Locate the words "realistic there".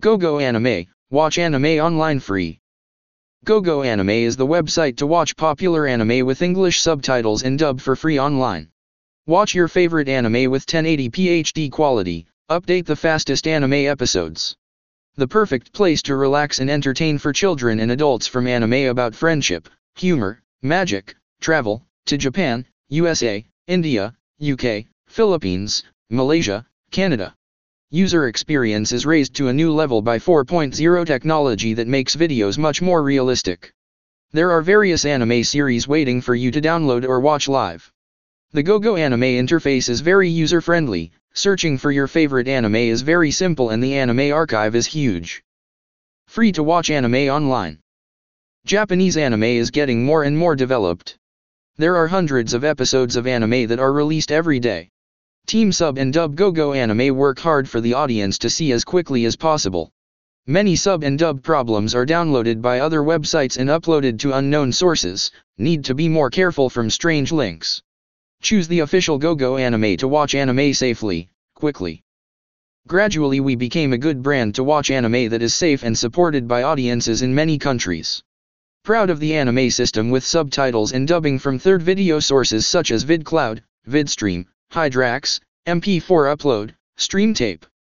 33.02-34.50